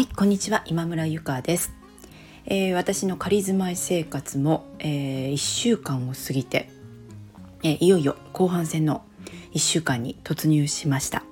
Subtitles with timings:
[0.00, 1.74] はい、こんにちは、今村ゆかです、
[2.46, 6.70] えー、私の仮住まい生活も、えー、1週間を過ぎて、
[7.62, 9.04] えー、いよいよ後半戦の
[9.52, 11.22] 1週間に突入しました。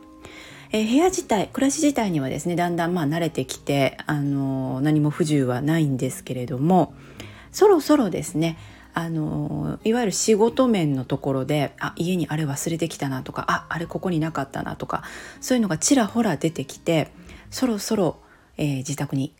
[0.70, 6.92] え、部屋自体暮らし自体にはですねだんだんまあ慣れてきて、あの、何も不自由はないんですけれども
[7.50, 8.58] そろそろですね
[8.92, 15.04] あのいわゆる仕事面のところであ家にあれ忘れてきたなとかああれここになかったなとか
[15.40, 17.10] そういうのがちらほら出てきて
[17.50, 18.18] そろそろ、
[18.58, 19.34] えー、自宅に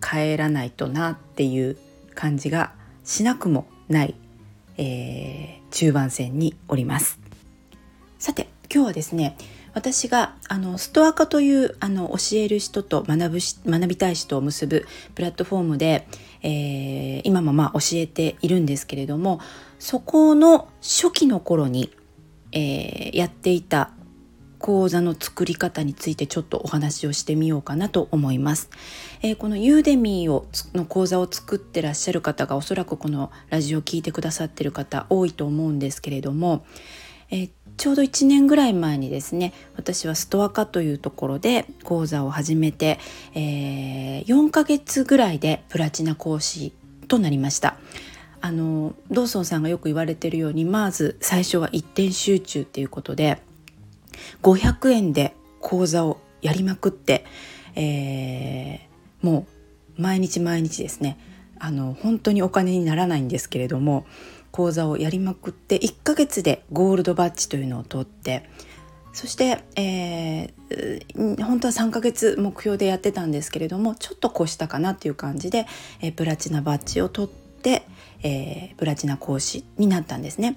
[0.00, 1.76] 帰らないとなっていう
[2.14, 2.72] 感じが
[3.04, 4.14] しなくもない、
[4.76, 7.20] えー、中盤戦におります。
[8.18, 9.36] さて今日はですね
[9.74, 16.08] 私があのストア化というあの教える人と学ぶし学びたい人を結ぶプラットフォームで、
[16.42, 19.40] えー、今もまあ教えているんですけれども
[19.78, 21.92] そこの初期の頃に、
[22.52, 23.92] えー、やっていた
[24.58, 28.70] 講座の作り方についてちょっとお話をしてみようかなと思います。
[29.22, 36.64] えー、このユーデミーをの講座を作ってらっしゃる方がおそらくこのラジオを聴いてくださってる方多いと思うんですけれども、
[37.30, 42.98] えー、ちょうど1年ぐらい前にですね私はストア化というところで講座を始めて、
[43.34, 46.72] えー、4ヶ月ぐらいでプラチナ講師
[47.06, 47.78] となりました。
[48.40, 53.42] あのドーソンさんがよく言われてるようにまず最初は一点集中っていうことで
[54.42, 57.24] 500円で講座をやりまくって、
[57.74, 59.46] えー、も
[59.98, 61.18] う毎日毎日ですね
[61.58, 64.06] あの本当にお金にならないんですけれども
[64.50, 68.48] 講座をやりまくって1ヶ月でゴールドバッジというのを取って
[69.12, 75.66] そして、えー、本当は3ヶ月目標でやってたんですけれどもちょっと越したかなっていう感じで、
[76.00, 77.47] えー、プラチナバッジを取って、
[78.22, 80.56] えー、プラチナ講師になったんですね。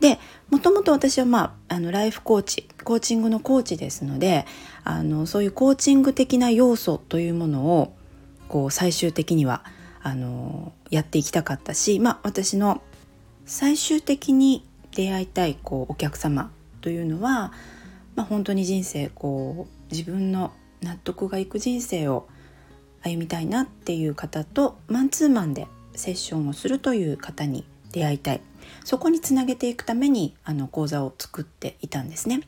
[0.00, 0.18] で
[0.50, 4.44] もともと私は、まあ、あのライフコーチコーチングのコーチですので
[4.82, 7.94] あのそういうコーチング的な要素というものを
[8.48, 9.64] こう最終的には
[10.02, 12.82] あのやっていきたかったし、まあ、私の
[13.46, 16.50] 最終的に出会いたいこうお客様
[16.80, 17.52] というのは、
[18.14, 22.28] まあ、本当に人生こう自分の納得がいく人生を
[23.02, 28.40] 歩みたいなっていう方とマンツーマンでセッションをするという方に出会いたい
[28.84, 32.40] そこにつなげていくためにあの講座を作っていたんですね。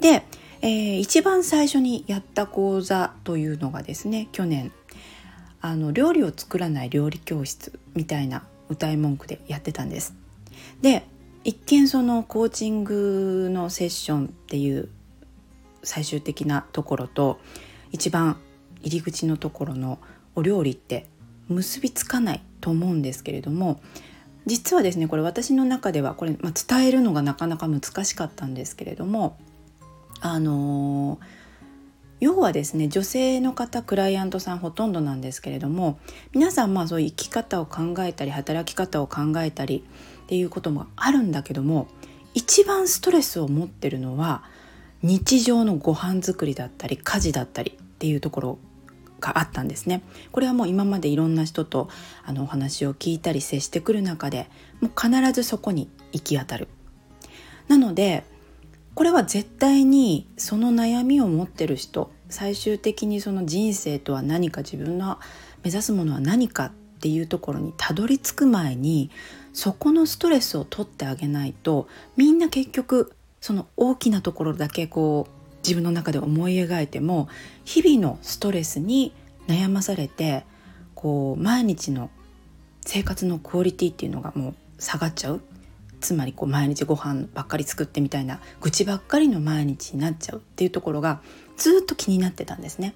[0.00, 0.24] で、
[0.62, 4.72] えー、一番最初にやった講座というのがですね去年
[5.60, 10.14] あの料理を作らない料理教室みたいな歌い文句でやってたんです。
[10.80, 11.04] で
[11.44, 14.88] 一見そのコーチングのセッションっていう
[15.82, 17.38] 最終的なところと
[17.92, 18.38] 一番
[18.82, 19.98] 入り口のところの
[20.34, 21.06] お料理って
[21.48, 23.80] 結びつかないと思うんですけれども
[24.46, 29.38] 実はですねこれ私の中ではこれ、まあ、伝えるのがなかなか難しかったんですけれども
[30.20, 31.40] あのー
[32.20, 35.98] 要はですね女性の方クライアントさんほとんどなんですけれども
[36.32, 39.84] 皆さんまあそういう生き方を考えたり働き方を考えたり
[40.24, 41.88] っていうこともあるんだけども
[42.34, 44.44] 一番ストレスを持ってるのは
[45.02, 48.58] 日常のご飯作りだったり家事だったりっていうところ
[49.20, 50.02] があったんですね。
[50.32, 51.88] これはもう今までいろんな人と
[52.24, 54.48] あのお話を聞いたり接してくる中で
[54.80, 56.68] もう必ずそこに行き当たる。
[57.68, 58.24] なので
[58.94, 65.18] これは絶対にその悩みを持ってる人最終的にその人生とは何か自分の
[65.62, 69.10] 目指すものは何かっていうところにたどり着く前に
[69.52, 77.28] そこのストレスを取ってあげないとみんな結局その大きなところだけこう自分の中で思い描いても
[77.64, 79.12] 日々のストレスに
[79.46, 80.44] 悩まされて
[80.94, 82.10] こう毎日の
[82.82, 85.40] 生活のクオリティっていうのがもう下がっちゃう
[86.00, 91.20] つまりこう毎日ご飯ばっかり作ってみたいな愚痴ばっかりの毎日になっちゃうっていうところが
[91.56, 92.94] ずっと気になってたんですね。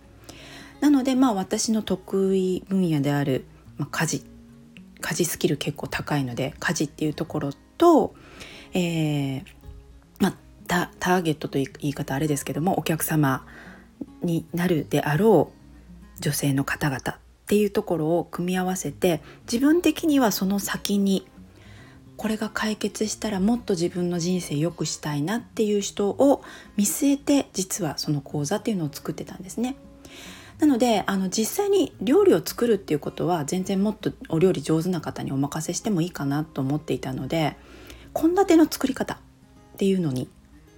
[0.81, 3.45] なのでまあ私の得意分野である、
[3.77, 4.25] まあ、家事
[5.01, 8.15] 家事スキル結構高いので家事っていうところと、
[8.73, 9.45] えー、
[10.67, 13.47] ターゲットという言い方あれですけどもお客様
[14.23, 15.53] になるであろ
[16.19, 17.17] う女性の方々っ
[17.47, 21.27] ていうところを組み合わせて自分的にはその先に
[22.17, 26.43] これが解決したらもっと自分の人生良くしたいなっていう人を
[26.77, 29.77] 見据えて実はその講座っていうのを作ってたんですね。
[30.59, 37.57] なのであの実際に料理を作るっていうことは全然もっとお料理上手な方にお任せしてもいいかなと思っていたので
[38.15, 39.19] 献立の作り方っ
[39.77, 40.29] ていうのに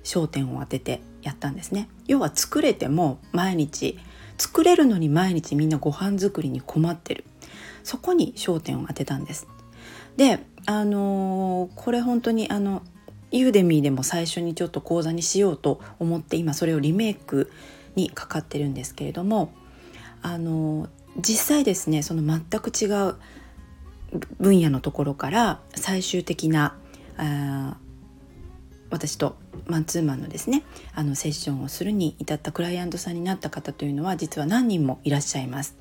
[0.07, 1.89] 焦点を当ててやったんですね。
[2.07, 3.99] 要は作れても毎日
[4.39, 7.25] 作れるのに毎日みんなご飯作りに困ってる
[7.83, 9.47] そこに焦点を当てたんです。
[10.17, 12.83] であのー、これ本当にあの
[13.33, 17.51] ユーデミーでも最初にちょっと講座にしようと思って今それをリメイク
[17.97, 19.53] にかかってるんですけれども
[20.23, 20.89] あの
[21.19, 23.17] 実際ですねその全く違う
[24.39, 26.77] 分野のところから最終的な
[27.17, 27.77] あ
[28.91, 29.37] 私と
[29.67, 30.63] マンツーマンのですね
[30.95, 35.77] あのセッションをするに至ったクライアントさんになった方というのは実は何人もいらっしゃいます。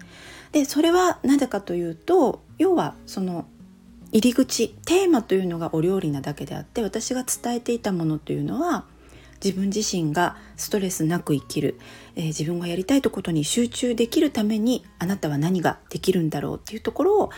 [0.52, 3.46] でそれはなぜかというと要はその
[4.12, 8.86] 入り口テーマというのがお料理なだけであって私が伝えていたものというのは
[9.44, 11.78] 自分自身がストレスなく生きる、
[12.16, 17.30] えー、自分がやりたいとことに集中できるためにあなたは何ができるんだろうっていうところを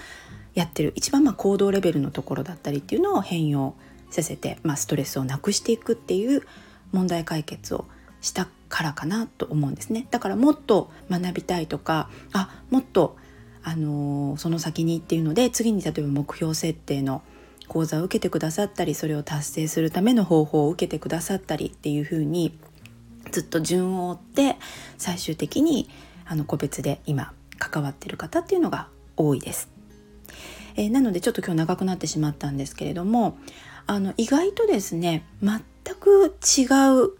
[0.54, 3.76] やってる一番まあ行動レベルのところだったりっていうのを変容
[4.10, 6.44] させて、まあ、ストレスをなくしていくっていう
[6.92, 7.86] 問題解決を
[8.22, 13.16] したからかなと思うんですねだからもっと学びたいとかあもっと
[13.64, 17.22] あのー、その先にっていうので次に例えば目標設定の
[17.68, 22.58] 講座を受けてくださったりそれを達成するための方法を受けてくださったりっていうふうに
[23.32, 24.56] ずっと順を追って
[24.98, 25.90] 最終的に
[26.26, 28.88] あの個別で今関わってる方っていうのが
[29.18, 29.70] 多いです。
[30.76, 33.38] えー、なのでちょっと今日長くなってしまったんですけれども
[33.88, 35.62] あの意外とですね全
[35.96, 36.66] く違
[37.06, 37.14] う、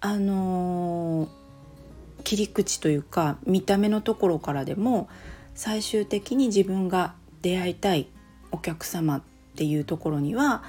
[0.00, 5.08] あのー、切り口というか見た目のところからでも
[5.56, 8.06] 最終的に自分が出会いたい
[8.52, 9.22] お客様っ
[9.56, 10.62] ていうところには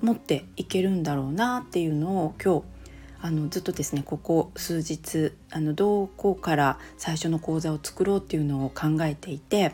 [0.00, 2.64] 持っていけるんだろうなっていうのを今日
[3.20, 9.72] あのずっとですねここ数日あのどこから最初の講座を作ろうっていうのを考えていて、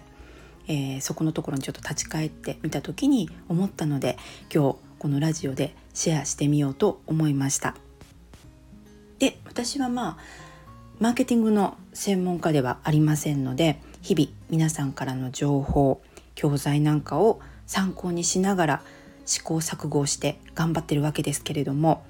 [0.68, 4.16] えー、そこのところにちょっと立ち返ってみた時に思ったので
[4.52, 7.74] 今日このラジオでシェアしてみようと思いました。
[9.18, 10.16] で私はまあ
[11.00, 16.00] マーケティングの専門家ではありませんので日々皆さんからの情報
[16.36, 18.82] 教材なんかを参考にしながら
[19.24, 22.04] 試行錯誤して頑張ってるわけですけれども、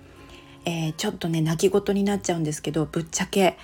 [0.66, 3.56] えー、ちょっとね泣き言になっちゃうんですけどぶっちゃけ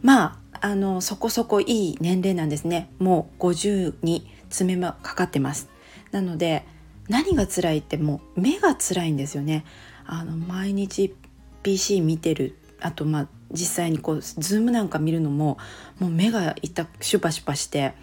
[0.00, 5.68] まああのそこそこいい年齢なんですねもう50に爪もかかってます
[6.12, 6.64] なので
[7.08, 9.64] 何が辛いってもう目が辛いんですよね。
[10.06, 11.14] あの毎日
[11.62, 12.56] PC 見てる。
[12.80, 15.58] あとまあ実際にこうズームなんか見るのも
[15.98, 17.94] もう目が痛シュパシュパして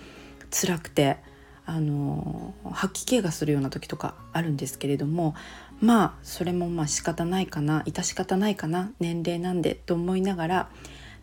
[0.52, 1.18] 辛くて
[1.66, 5.36] あの吐き気がするような時とかあるんですけれども
[5.80, 10.70] まあそれもまあ仕方ないかな致し方ないかな年齢なんでと思いながら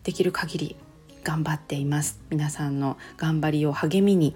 [0.03, 0.75] できる限り
[1.23, 2.19] 頑張っています。
[2.29, 4.35] 皆さんの頑張りを励みに。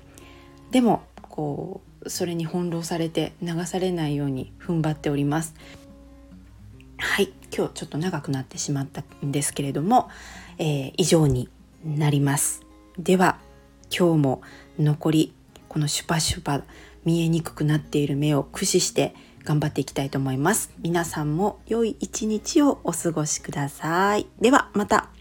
[0.72, 5.54] でもこうそれに翻弄されて流されないように踏ん張っております。
[6.98, 7.34] はい。
[7.56, 10.10] 今日ちょっと長くなってしまったんですけれども、
[10.58, 11.50] えー、以上に
[11.86, 12.66] なります。
[12.98, 13.38] では
[13.98, 14.42] 今日も
[14.80, 15.34] 残り
[15.70, 16.64] このシュパシュパ
[17.04, 19.14] 見えにくくなっている目を駆使して
[19.44, 20.72] 頑張っていきたいと思います。
[20.80, 24.26] 皆さんも良い一日をお過ごしください。
[24.42, 25.15] ではまた。